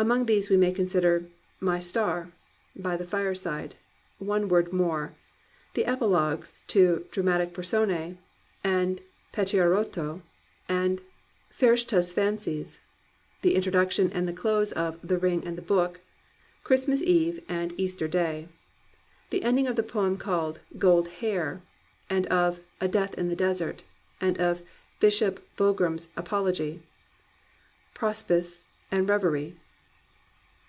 [0.00, 1.26] Among these we may consider
[1.60, 2.32] My Star;
[2.74, 3.74] By the Fireside;
[4.18, 5.12] One Word More;
[5.74, 8.16] the Epilogues to Dramatis Personoe
[8.64, 9.02] and
[9.34, 10.22] Pachiarrotto
[10.70, 11.02] and
[11.52, 12.80] Ferish tah*s Fancies;
[13.42, 16.00] the introduction and the close of The Ring and the Book;
[16.64, 18.48] Christmas Eve and Easter Day;
[19.28, 21.60] the ending of the poem called Gold Hair,
[22.08, 23.82] and of A Death in the Desert,
[24.18, 24.62] and of
[24.98, 26.80] Bishop Blou gram's Apology;
[27.92, 29.58] Prospice and Reverie.